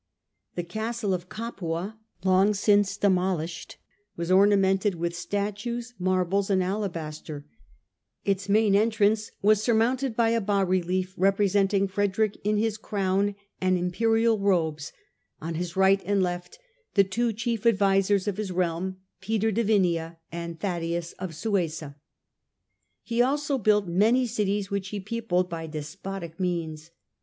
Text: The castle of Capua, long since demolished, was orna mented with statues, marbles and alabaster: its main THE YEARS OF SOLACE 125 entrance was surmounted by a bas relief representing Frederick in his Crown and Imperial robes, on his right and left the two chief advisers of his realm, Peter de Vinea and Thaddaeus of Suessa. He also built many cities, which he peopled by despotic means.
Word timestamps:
The 0.55 0.63
castle 0.63 1.13
of 1.13 1.29
Capua, 1.29 1.99
long 2.23 2.55
since 2.55 2.97
demolished, 2.97 3.77
was 4.17 4.31
orna 4.31 4.57
mented 4.57 4.95
with 4.95 5.15
statues, 5.15 5.93
marbles 5.99 6.49
and 6.49 6.63
alabaster: 6.63 7.45
its 8.25 8.49
main 8.49 8.71
THE 8.73 8.79
YEARS 8.79 8.87
OF 8.87 8.93
SOLACE 8.95 9.31
125 9.43 9.45
entrance 9.45 9.45
was 9.45 9.63
surmounted 9.63 10.15
by 10.15 10.29
a 10.31 10.41
bas 10.41 10.67
relief 10.67 11.13
representing 11.17 11.87
Frederick 11.87 12.35
in 12.43 12.57
his 12.57 12.79
Crown 12.79 13.35
and 13.61 13.77
Imperial 13.77 14.39
robes, 14.39 14.91
on 15.39 15.53
his 15.53 15.75
right 15.75 16.01
and 16.03 16.23
left 16.23 16.57
the 16.95 17.03
two 17.03 17.31
chief 17.31 17.67
advisers 17.67 18.27
of 18.27 18.37
his 18.37 18.51
realm, 18.51 18.97
Peter 19.19 19.51
de 19.51 19.63
Vinea 19.63 20.17
and 20.31 20.59
Thaddaeus 20.59 21.13
of 21.19 21.35
Suessa. 21.35 21.93
He 23.03 23.21
also 23.21 23.59
built 23.59 23.85
many 23.87 24.25
cities, 24.25 24.71
which 24.71 24.89
he 24.89 24.99
peopled 24.99 25.47
by 25.47 25.67
despotic 25.67 26.39
means. 26.39 26.89